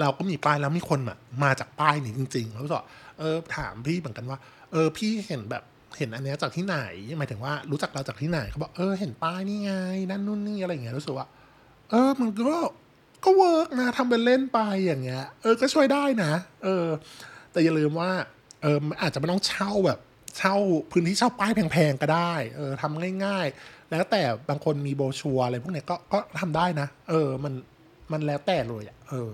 [0.00, 1.00] เราก็มีป้ายแล้วมีคน
[1.44, 2.80] มาจากป้ายนี้จริงๆแล้วก็
[3.18, 4.38] เออถามพี่เหมือนกันว่า
[4.72, 5.62] เออพี่เห็นแบบ
[5.98, 6.76] เห็นอันเนี้ยจากที่ไหน
[7.18, 9.72] หมายถึงว่ารู้จักเราจากที่ไหนเขาบอกเออเห็นป้ายนี่ไง
[10.10, 11.26] นั่นนู่นนี่อะไรอย่างเงี้ยรู้สึกว่า
[11.90, 12.58] เออมันก็
[13.24, 16.32] ก็เวิร์กนะทำเป็นเล่นไปอย่างเงี้ยเออก็ช่วยได้นะ
[16.64, 16.86] เออ
[17.52, 18.10] แต่อย่าลืมว่า
[18.62, 19.98] เอออาจจะไม่ต้องเช่าแบบ
[20.38, 20.56] เช่า
[20.90, 27.54] พื้นที่เช่าป้ายแพงๆก็ได้ เออทำง่ายๆ แล้วแต่บางคนมีโบชัวอะไรพวกเนี้ยก็ก็ทำได้นะ เออ มัน
[28.12, 29.30] มันแล้วแต่เลยอะเออ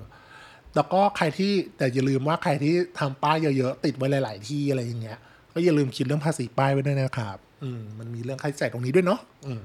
[0.74, 5.18] แล้วก็ใครที่แต่อย่าลืมว่าใครที่ทำป้ายเยอะๆติดไว้หลาย ๆ ที่อะไรอย่างเงี้ย
[5.54, 9.60] ก็อย่าลืมคิดเรื่องภาษีป้ายไว้ด้วยนะครับ อืม มันมีเรื่องค่าใช้จ่ายตรงนี้ด้วยเนาะอืม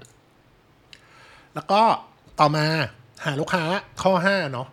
[1.56, 1.82] แล้วก็
[2.40, 2.66] ต่อมา
[3.26, 3.64] หาลูกค้า
[4.04, 4.68] ข้อห้าเนาะ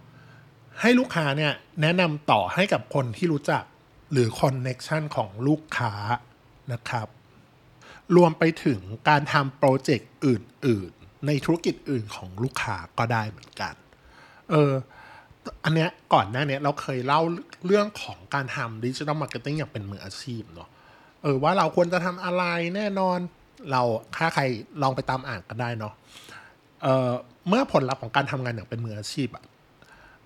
[0.80, 1.52] ให้ลูกค้าเนี่ย
[1.82, 3.62] แนะนำต่อให้กับคนที่รู้จัก
[4.12, 5.92] หรือคอนเน็ชันของลูกค้า
[6.72, 7.08] นะครับ
[8.16, 13.74] รวมไปถึงการทำโปรเจกต์อื่น ๆ ในธุรกิจอื่นของลูกค้าก็ได้เหมือนกัน
[14.50, 14.72] เออ
[15.64, 17.20] อันเนี้ยก่อนหน้านี้เราเคยเล่า
[17.66, 20.68] เรื่องของการทำ digital marketing อย่างเป็นมืออาชีพเนาะ
[21.22, 22.44] เออว่าเราควรจะทำอะไร
[22.76, 23.18] แน่นอน
[23.70, 23.82] เรา
[24.16, 24.42] ถ้าใคร
[24.82, 25.94] ลองไปตามอ่านกันได้เนาะ
[26.82, 27.10] เออ
[27.48, 29.44] เมื่อผลลัพธ์ของการทำงานอย่างเป็นมืออาชีพอะ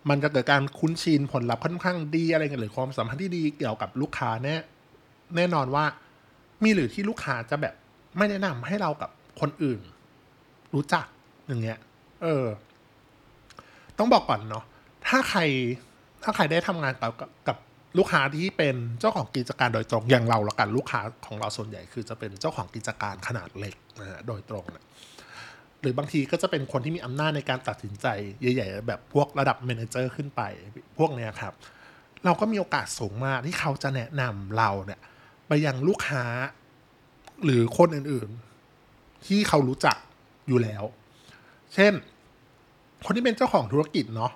[0.09, 4.57] มันจะเกิดการคุ้นชินผลลัพธ์ค่อนข้างดีอะไรเงี้ยหรือความสัมพันธ์ที่ดีเกี่ยวกับลูกค้าแน่
[5.37, 5.85] แน่นอนว่า
[6.65, 7.75] มีหรือที่ลูกค้าจะแบบ
[8.17, 9.81] ไม่แนะนำให้เรากับคนอื่น
[10.75, 11.07] รู้จัก
[11.47, 11.79] อย่างเงี้ย
[12.23, 12.47] เออ
[13.99, 14.65] ต้องบอกก่อนเนาะ
[15.09, 15.41] ถ้าใคร
[16.23, 17.13] ถ้าใครได้ทำงานกับ
[17.49, 17.57] กับ
[17.99, 24.85] ลูกค้าที่เป็นเจ้าของกิจการโดยตรงอย่างเราละกันลูกค้าของเราส่วนใหญ่ คือจะเป็นเจ้าของกิจการขนาดเล็กนะฮะโดยตรงนะ
[25.81, 28.07] หรือบางทีก็จะเป็นคนที่มีอำนาจในการตัดสินใจ
[28.41, 30.43] ใหญ่ ๆ แบบพวกระดับเมนเจอร์ขึ้นไป
[30.99, 31.53] พวกเนี้ยครับ
[32.25, 35.01] เราก็มีโอกาสสูงมากที่เขาจะแนะนำเราเนี่ย
[35.53, 36.25] ไปยังลูกค้า
[37.45, 39.97] หรือคนอื่นๆ ที่เขารู้จัก
[40.49, 40.85] อยู่แล้ว
[41.75, 41.93] เช่น
[43.05, 44.33] คนที่เป็นเจ้าของธุรกิจเนาะ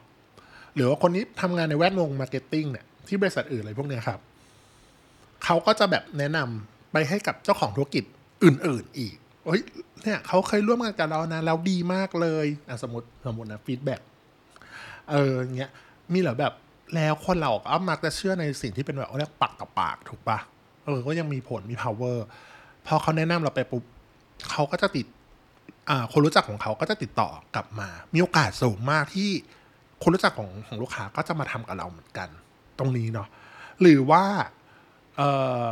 [0.74, 4.20] หรือว่าคนที่ทำงานในแวดวง marketing เนี่ยที่บริษัทอื่นอะไรพวกเนี้ยครับ
[5.44, 8.04] เขาก็จะแบบแนะนำไปให้กับเจ้าของธุรกิจ
[8.44, 9.62] อื่น ๆ อีกเฮ้ย
[10.02, 14.00] เนี่ยเขาเคยร่วมงานกับเรานะแล้วดีมากเลยอะสมมติสมมตินะ feedback
[15.10, 15.70] เออเงี้ย
[16.12, 16.52] มีเหรอแบบ
[16.94, 20.38] แล้วคนเราก็มักจะเชื่อในสิ่งที่เป็นแบบเรียกปากกับปากถูกปะ
[20.84, 22.18] เออ ก็ยังมีผลมี power
[22.86, 23.84] พอเขาแนะนำเราไปปุ๊บ
[24.50, 25.06] เขาก็จะติด
[25.90, 29.30] อ่า คนรู้จักของเขาก็จะติดต่อกลับมา มีโอกาสสูงมากที่
[30.02, 32.28] คนรู้จักของของลูกค้าก็จะมาทำกับเราเหมือนกัน
[32.78, 33.28] ตรงนี้เนาะ
[33.80, 34.24] หรือว่า
[35.16, 35.22] เอ
[35.62, 35.64] อ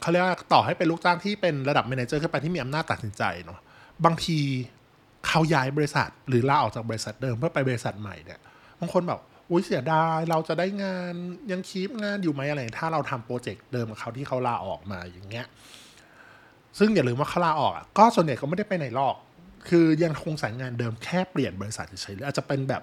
[0.00, 3.58] เขาเรียกว่าต่อให้เป็นลูกจ้างที่เป็นระดับ m ม n เจอร์ขึ้นไปที่มีอำนาจตัดสินใจเนาะ
[4.04, 4.38] บางที
[5.26, 8.40] เขาย้ายบริษัท หรือลาออกจากบริษัทเดิมเพื่อไปบริษัทใหม่เนี่ย
[8.80, 11.14] บางคนแบบ อุ้ยเสียดายเราจะได้งาน
[11.50, 15.46] ยังคีปงานอยู่ไหมอะไร ถ้าเราทำโปรเจกต์เดิมกับเขาที่เขาลาออกมาอย่างเงี้ย
[16.78, 19.16] ซึ่งอย่าลืมว่าเขาลาออกอะก็ส่วนใหญ่ก็ไม่ได้ไปไหนหรอก
[19.68, 22.82] คือยังคงสายงานเดิมแค่เปลี่ยนบริษัทเฉยๆหรืออาจจะเป็นแบบ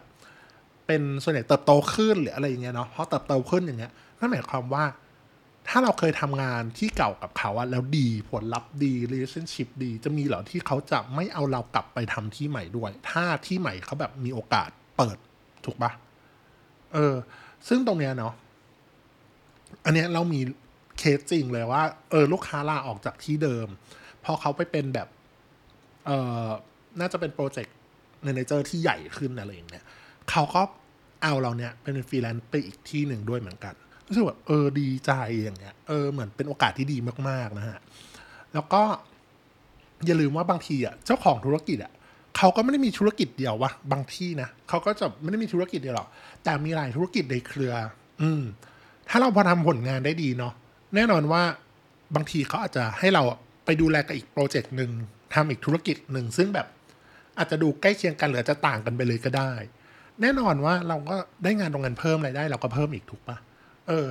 [0.88, 4.86] เป็นส่วนใหญ่เติบโตขึ้นหรืออะไรอย่างเงี้ยเนาะเพราะเติบโตขึ้นอย่างเงี้ยนั่นหมายความว่า
[5.68, 15.18] ถ้าเราเคยทำงานที่เก่ากับเขาอะแล้วดีผลลัพธ์ดี relationship ดี จะมีเหรอที่เขาจะไม่เอาเรากลับไปทำที่ใหม่ด้วย ถ้าที่ใหม่เขาแบบมีโอกาสเปิด
[15.66, 15.92] ถูกปะ
[16.94, 17.16] เออ
[17.68, 18.34] ซึ่งตรงเนี้ยเนาะ
[19.86, 20.40] อันเนี้ยเรามี
[20.98, 23.68] เคสจริงเลยว่า เออ ลูกค้าลาออกจากที่เดิม
[24.24, 25.08] พอเขาไปเป็นแบบ
[26.06, 26.12] เอ
[26.46, 26.48] อ
[27.00, 29.84] น่าจะเป็น project manager ที่ใหญ่ขึ้นอะไรอย่างเงี้ย
[30.30, 30.62] เขาก็
[31.24, 33.74] เอาเราเนี่ยเป็นฟรีแลนซ์ไปอีกที่หนึ่งด้วยเหมือนกัน
[34.08, 36.98] รู้สึกแบบเออดีใจอย่างเงี้ยเออเหมือนเป็นโอกาสที่ดี
[37.30, 37.80] มาก ๆ นะฮะ
[38.54, 38.82] แล้วก็
[40.06, 41.94] อย่าลืมว่าบางทีอะเจ้าของธุรกิจอะ
[42.38, 46.08] เขาก็ไม่ได้มีธุรกิจเดียววะบางทีนะเขาก็จะไม่ได้มีธุรกิจเดียวหรอก
[46.44, 47.74] แต่มีหลายธุรกิจในเครือ
[48.22, 48.44] อืม
[49.10, 50.54] ถ้าเราพอทำผลงานได้ดีเนาะ
[50.96, 51.44] แน่นอนว่า
[52.16, 53.24] บางทีเขาอาจจะให้เรา
[53.66, 54.92] ไปดูแลกับอีกโปรเจกต์หนึ่ง
[55.34, 56.68] ทำอีกธุรกิจหนึ่งซึ่งแบบ
[57.38, 59.52] อาจจะดูใกล้เคียงกันหรือจะต่างกันไปเลยก็ได้
[60.22, 63.38] แน่นอนว่าเราก็ได้งานตรงนั้นเพิ่มรายได้เราก็เพิ่มอีกถูกปะ
[63.88, 64.08] เออ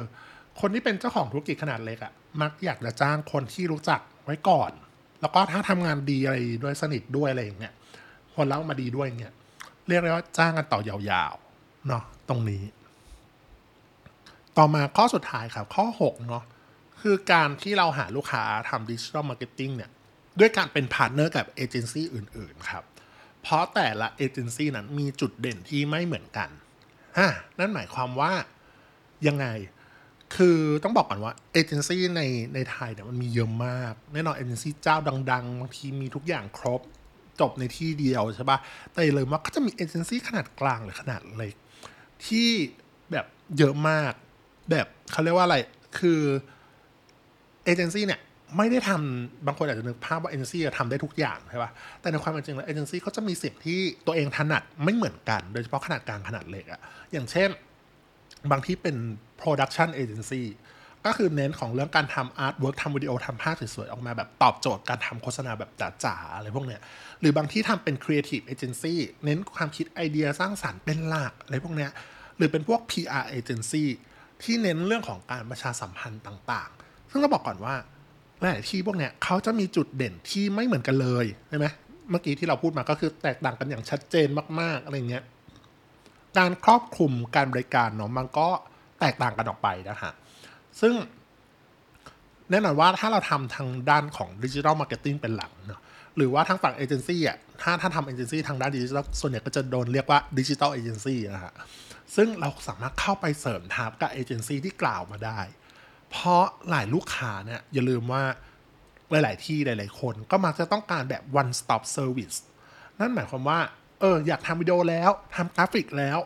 [0.61, 4.73] คนที่เป็นเจ้าของธุรกิจขนาดเล็กอะ่ะมักอยากจะจ้างคนที่รู้จักไว้ก่อน
[5.21, 7.75] แล้วก็ถ้าทำงานดีอะไรด้วยสนิทด้วยอะไรอย่างเงี้ย
[8.41, 9.35] คนเล่ามาดีด้วยเงี้ย
[9.89, 12.63] เรียกได้ว่าจ้างกันต่อยาวๆเนาะตรงนี้
[14.57, 16.45] ต่อมาข้อสุดท้ายครับ ข้อ 6 เนาะ
[17.01, 19.91] คือการที่เราหาลูกค้าทำ digital marketing เนี่ย
[20.39, 22.85] ด้วยการเป็นพาร์ทเนอร์กับเอเจนซี่อื่นๆครับ
[23.43, 26.49] เพราะแต่ละเอเจนซี่นั้นมีจุดเด่นที่ไม่เหมือนกัน
[27.19, 28.33] ฮะนั่นหมายความว่า
[29.27, 29.47] ยังไง
[30.37, 32.23] คือต้องบอกก่อนว่าเอเจนซี่ใน
[32.55, 34.97] ในไทยเนี่ยมันมีเยอะมาก แน่นอนเอเจนซี่เจ้า
[35.31, 36.81] ดังๆบางทีมีทุกอย่างครบ
[37.41, 38.59] จบในที่เดียวใช่ปะ
[38.93, 41.55] แต่อย่าลืมว่าก็จะมีเอเจนซี่ขนาดกลางหรือขนาดเล็ก
[42.27, 42.51] ที่
[43.13, 43.27] แบบ
[43.59, 44.13] เยอะมาก
[44.71, 45.57] แบบเขาเรียกว่าอะไร
[45.99, 46.21] คือ
[47.65, 48.21] เอเจนซี่เนี่ย
[48.57, 56.81] ไม่ได้ทำบางคนอาจจะนึกภาพว่าเอเจนซี่ทำได้ทุกอย่างใช่ปะแต่ในความเป็นจริงแล้วเอเจนซี่เขาจะมีสิ่งที่ตัวเองถนัดไม่เหมือนกัน โดยเฉพาะขนาดกลางขนาดเล็กอะ
[57.13, 57.49] อย่างเช่น
[58.51, 58.97] บางที่เป็น
[59.41, 60.43] production agency
[61.07, 65.71] ก็คือเน้นของเรื่องการทำ artwork ทำวิดีโอทำภาพสวยๆ ออกมาแบบตอบโจทย์การทำโฆษณาแบบ
[66.05, 66.81] จ๋าๆ อะไรพวกเนี้ย
[67.21, 71.91] หรือบางที่ทำเป็น creative agency เน้นความคิดไอเดียสร้างสรรค์เป็นหลักอะไรพวกเนี้ย
[72.37, 73.85] หรือเป็นพวก PR agency
[74.43, 77.75] ที่เน้นเรื่องของการประชาสัมพันธ์ต่างๆ ซึ่งเราบอกก่อนว่า
[78.41, 81.67] หลายที่พวกเนี้ยเขาจะมีจุดเด่นที่ไม่เหมือนกันเลยใช่ไหม
[82.11, 84.29] เมื่อกี้ที่เราพูดมาก็คือแตกต่างกันอย่างชัดเจน
[84.61, 85.25] มากๆอะไรเงี้ย
[86.39, 88.49] การครอบคลุมการบริการเนาะมันก็
[89.01, 90.13] แตกต่างกันออกไปนะฮะ
[90.81, 90.95] ซึ่ง
[92.51, 95.81] แน่นอนว่าถ้าเราทำทางด้านของ digital marketing เป็นหลักเนาะ
[96.17, 101.55] หรือว่าทางฝั่งเอเจนซี่อะถ้าถ้าทำเอเจนซี่ทางด้านดิจิทัลส่วนใหญ่ก็จะโดนเรียกว่า digital agency นะฮะ
[102.17, 105.41] ซึ่งเราสามารถเข้าไปเสริมทับกับเอเจนซี่ที่กล่าวมาได้
[106.11, 108.23] เพราะหลายลูกค้าเนี่ยอย่าลืมว่า
[109.11, 112.39] หลาย ๆ ที่หลาย ๆ คนก็มักจะต้องการแบบ one stop service
[112.99, 113.59] นั่นหมายความว่า
[114.01, 116.19] เออ อยากทำวิดีโอแล้วทำกราฟิกแล้ว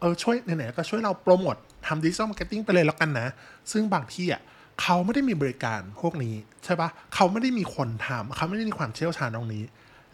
[0.00, 3.28] เออ ช่วยไหน ๆ ก็ช่วยเราโปรโมท ทำ digital marketing ไปเลยแล้วกันนะ
[3.72, 4.42] ซึ่งบางที่อะ
[4.82, 9.64] เขาไม่ได้มีบริการพวกนี้ใช่ปะเขาไม่ได้มีคนทำเขาไม่ได้มีความเชี่ยวชาญตรงนี้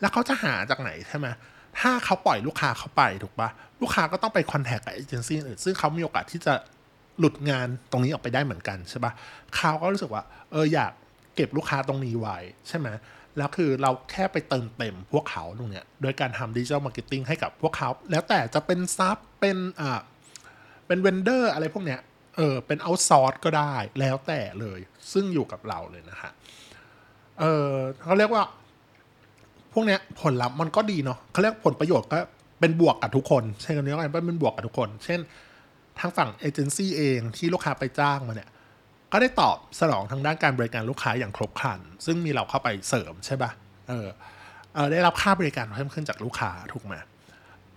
[0.01, 1.27] แล้วเขาจะหาจากไหนใช่ไหม
[1.81, 3.49] ถ้าเขาปล่อยลูกค้าเขาไปถูกปะ
[3.81, 6.55] ลูกค้าก็ต้องไป contact กับเอเจนซี่อื่นซึ่งเขามีโอกาสที่จะ
[7.19, 9.13] หลุดงานตรงนี้ออกไปได้เหมือนกันใช่ปะ
[9.57, 10.93] เขาก็รู้สึกว่า เอออยาก
[11.35, 12.89] เก็บลูกค้าตรงนี้ไว้ใช่ไหม
[13.37, 20.01] แล้วคือเราแค่ไปเติมเต็มพวกเขาตรงเนี้ยโดยการทำ digital marketing ให้กับพวกเขา แล้วแต่จะเป็น sub เป็นอ่า
[20.89, 22.01] เป็น vendor อะไรพวกเนี้ย
[22.37, 24.81] เออเป็น outsource ก็ได้แล้วแต่เลย
[25.13, 26.33] ซึ่งอยู่กับเราเลยนะฮะ
[27.41, 27.73] เออ
[28.03, 28.43] เขาเรียกว่า
[29.73, 32.19] พวกเนี้ยผลลัพธ์มันก็ดีเนาะเขาเรียกผลประโยชน์ก็
[32.61, 35.21] เป็นบวกกับทุกคนใช่กันนี้ก็เป็นบวกกับทุกคน เช่น
[35.99, 38.51] ทางฝั่งเอเจนซี่เองที่ลูกค้าไปจ้างมาเนี่ย
[39.13, 43.51] ก็ได้ตอบสนองทางด้านการบริการลูกค้าอย่างครบครัน ซึ่งมีเราเข้าไปเสริมใช่ปะ่ะ
[43.89, 44.07] เออ
[44.75, 46.95] เออได้รับค่าบริการเพิ่มขึ้นจากลูกค้าถูกไหม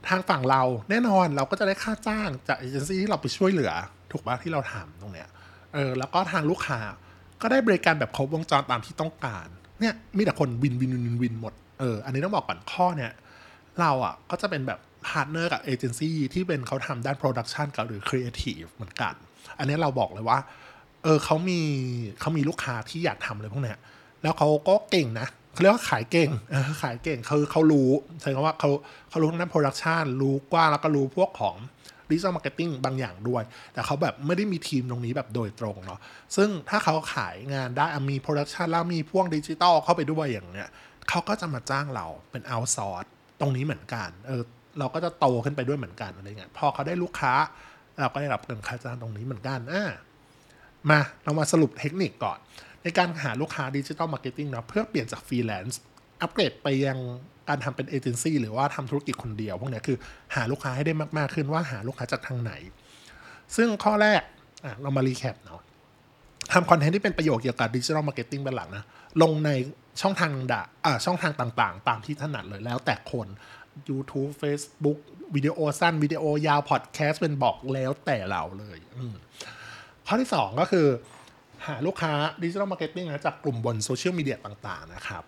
[0.09, 3.71] ทางฝั่งเราแน่นอนเราก็จะได้ค่าจ้างจากเอเจนซี่ที่เราไปช่วยเหลือ
[4.11, 5.29] ถูกปะที่เราทำตรงเนี้ย
[5.73, 6.79] เออแล้วก็ทางลูกค้า
[7.41, 9.47] ก็ได้บริการแบบครบวงจรตามที่ต้องการ
[9.79, 13.11] เนี่ยมีแต่คน win win win win หมดเอออันนี้ต้องบอกก่อนข้อเนี้ย
[13.79, 19.13] เราอะก็จะเป็นแบบพาร์ทเนอร์กับเอเจนซี่ที่เป็นเขาทำด้านโปรดักชันกับหรือครีเอทีฟเหมือนกัน
[19.59, 20.39] อันนี้เราบอกเลยว่า
[21.03, 21.59] เออเขามี
[22.19, 23.79] เขามีลูกค้าที่อยากทำเลยพวกเนี้ย
[24.21, 26.29] แล้วเขาก็เก่งนะ เขาเรียกว่าขายเก่ง
[26.83, 27.89] ขายเก่งคือเขารู้
[28.21, 28.69] ใช่คำว่าเขา
[29.09, 31.55] เขารู้ทั้งนั้นโปรดักชันรู้กว้างแล้วก็รู้พวกของ
[32.09, 35.99] digital marketing บางอย่างด้วย แต่เขาแบบไม่ได้มีทีมตรงนี้แบบโดยตรงเนาะ
[36.35, 40.69] ซึ่งถ้าเขาขายงานได้มีโปรดักชันแล้วมีพวกดิจิตอลเข้าไปด้วยอย่างเนี้ย
[41.09, 43.05] เขาก็จะมาจ้างเราเป็น outsource
[43.39, 44.41] ตรงนี้เหมือนกันเออ
[44.79, 47.33] เราก็จะโตขึ้นไปด้วยเหมือนกันอะไรเงี้ยพอเขาได้ลูกค้า
[48.01, 49.83] เราก็ได้รับเงินค่าจ้างตรงนี้เหมือนกันอ่า
[50.89, 52.39] มาเรามาสรุปเทคนิคก่อน
[52.83, 55.81] ในการหาลูกค้าดิจิ t a ลมาร์เก็ตติ้งนะเพื่อเปลี่ยนจากฟรีแลนซ์
[56.21, 56.99] อัปเกรดไปยัง
[57.49, 59.97] การทำเป็นเอเจนซี่หรือว่าทำธุรกิจคนเดียว พวกนี้คือ
[60.35, 62.53] หาลูกค้าให้ได้มาก ๆ ขึ้นว่าหาลูกค้าจากทางไหน
[63.55, 64.21] ซึ่งข้อแรก
[64.65, 65.61] อะเรามา recap เนาะ
[66.53, 68.83] ทำคอนเทนต์ที่เป็นประโยชน์เกี่ยวกับดิจิ t a ลมาร์เก็ตติ้งเป็นหลักนะ
[69.21, 69.49] ลงใน
[70.01, 70.61] ช่องทางดา
[71.05, 73.27] ช่องทางต่างๆ ตามที่ถนัดเลยแล้วแต่คน
[73.89, 74.99] YouTube Facebook
[75.35, 78.77] วิดีโอสั้น วิดีโอยาวพอดแคสต์เป็นบอกแล้วแต่เราเลย
[80.07, 80.87] ข้อที่ 2 ก็คือ
[81.67, 85.23] หาลูกค้า digital marketing นะจากกลุ่มบนโซเชียลมีเดียต่างๆนะครับ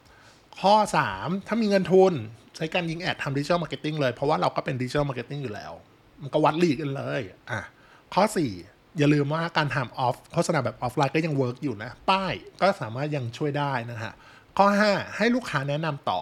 [0.59, 0.75] ข้อ
[1.11, 2.13] 3 ถ้ามีเงินทุน
[2.55, 5.73] ใช้การยิง ad ทำ digital marketing เลย เพราะว่าเราก็เป็น digital marketing อยู่แล้ว
[6.21, 7.61] มันก็วัด lead กันเลยอะ
[8.13, 8.23] ข้อ
[8.61, 14.13] 4 อย่าลืมว่าการทำออฟโฆษณาแบบออฟไลน์ก็ยัง work อยู่นะ ป้ายก็สามารถยังช่วยได้นะฮะ
[14.57, 16.19] ข้อ 5 ให้ลูกค้าแนะนำต่อ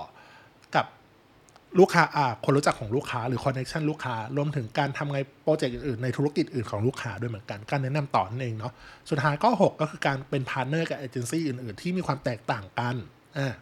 [1.79, 8.73] ลูกค้าอ่าคนรู้จักของลูกค้าหรือคอนเน t ชันลูกค้ารวมถึงการทำไงโปรเจกต์อื่นๆในธุรกิจอื่นของลูกค้าด้วยเหมือนกัน การแนะนำต่อนั่นเองเนาะ
[9.09, 12.95] สุดท้ายก็ 6 ก็คือการเป็นพาร์ทเนอร์กับเอเจนซี่อื่นๆ ที่มีความแตกต่างกัน
[13.37, 13.53] อ่า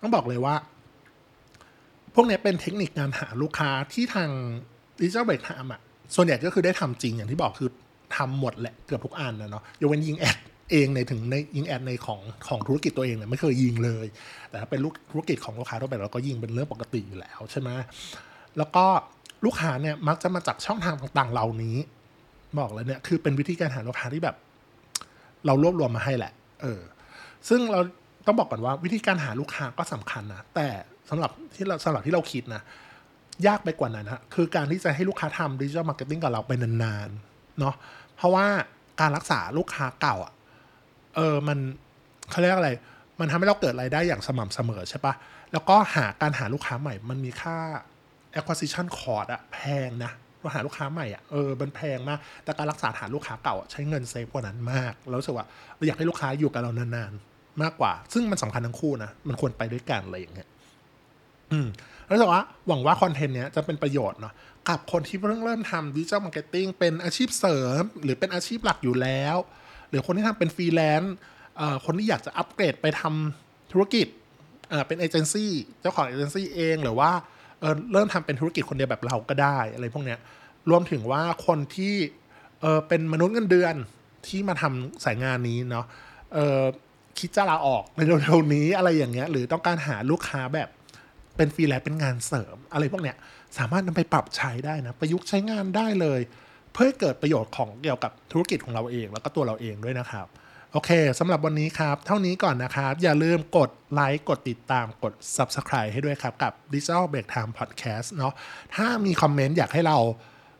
[0.00, 0.54] ต้องบอกเลยว่า
[2.14, 4.30] พวกนี้เป็นเทคนิคการหาลูกค้าที่ทาง
[5.00, 5.80] ดิจิทัลเบรกทำอะ
[6.14, 7.70] ส่วนใหญ่ก็คือได้ทำจริงอย่างที่บอกคือ
[8.16, 10.38] ทำหมดแหละเกือบทุกอันนะเนาะยกเว้นยิงแอด
[10.70, 14.06] เองในถึงในยิงแอดในของของธุรกิจตัวเองเนี่ยไม่เคยยิงเลย
[14.50, 17.70] แต่ถ้าเป็นลูกธุรกิจของลูกค้าทั่วไปเราก็ยิงเป็นเรื่องปกติอยู่แล้วใช่ไหม
[18.58, 18.84] แล้วก็
[19.44, 21.76] ลูกค้าเนี่ยมักจะมาจากช่องทางต่างๆ เหล่านี้
[22.58, 24.36] บอกเลยเนี่ยคือเป็นวิธีการหาลูกค้าที่แบบ
[25.46, 26.80] เรารวบรวมมาให้แหละ เออ
[27.48, 27.80] ซึ่งเรา
[28.26, 30.68] ต้องบอกก่อนว่าวิธีการหาลูกค้าก็สำคัญนะแต่
[31.10, 32.62] สำหรับที่เราสำหรับที่เราคิดนะ
[33.46, 37.74] ยากไปกว่านั้นฮะคือการที่จะให้ลูกค้าทำ digital marketing กับเราไปนานๆเนาะ
[38.16, 38.46] เพราะว่า
[39.00, 40.32] การรักษาลูกค้าเก่าอะ
[41.16, 41.58] เออมัน
[42.30, 42.70] เขาเรียกอะไร
[43.20, 45.14] มันทำให้เราเกิดรายได้อย่างสม่ำเสมอใช่ปะ
[45.52, 47.56] แล้วก็หาการหาลูกค้าใหม่ มันมีค่า
[48.38, 55.46] acquisition cost อะแพงนะเราหาลูกค้าใหม่อะเออมันแพงมาก แต่การรักษาฐานลูกค้าเก่าใช้เงิน save กว่านั้นมากแล้วรู้สึกว่า
[55.76, 60.48] เราอยากให้ลูกค้าอยู่กับเรานานๆ มากกว่า ซึ่งมันสำคัญทั้งคู่นะ มันควรไปด้วยกันอะไรอย่างเงี้ย
[61.52, 61.68] อืม
[62.06, 64.34] แล้วรู้สึกว่าหวังว่าคอนเทนต์เนี้ยจะเป็นประโยชน์เนาะ
[64.68, 69.36] กับคนที่เพิ่งเริ่มทำ digital marketing เป็นอาชีพเสริม หรือเป็นอาชีพหลักอยู่แล้ว
[69.90, 71.14] หรือคนที่ทำเป็นฟรีแลนซ์
[71.84, 74.06] คนที่อยากจะอัปเกรดไปทำธุรกิจ
[74.86, 77.10] เป็นเอเจนซี่เจ้าของเอเจนซี่เองหรือว่า
[77.60, 80.18] เริ่มทำเป็นธุรกิจคนเดียวแบบเราก็ได้อะไรพวกเนี้ย
[80.70, 81.94] รวมถึงว่าคนที่
[82.60, 83.74] เป็นมนุษย์เงินเดือน
[84.26, 85.86] ที่มาทำสายงานนี้เนาะ
[87.18, 90.68] คิดจะลาออกในเร็วๆนี้อะไรอย่างเงี้ยหรือต้องการหาลูกค้าแบบ
[91.36, 93.16] เป็นฟรีแลนซ์เป็นงานเสริม อะไรพวกเนี้ย
[93.58, 96.20] สามารถนำไปปรับใช้ได้นะ ประยุกต์ใช้งานได้เลย
[96.72, 100.26] เพื่อให้เกิดประโยชน์ของเกี่ยวกับธุรกิจของเราเอง แล้วก็ตัวเราเองด้วยนะครับ
[100.72, 108.32] โอเคสำหรับวันนี้ครับ เท่านี้ก่อนนะครับ อย่าลืมกดไลค์กดติดตามกด Subscribe ให้ด้วยครับ กับ Digital Break Time Podcast เนาะ
[108.74, 109.98] ถ้ามีคอมเมนต์อยากให้เรา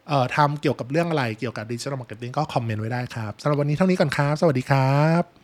[0.09, 5.40] เอ่อทำเกี่ยวกับเรื่องอะไรเกี่ยวกับ Digital Marketing ก็คอมเมนต์ไว้ได้ครับสำหรับวันนี้เท่านี้ก่อนครับ สวัสดีครับ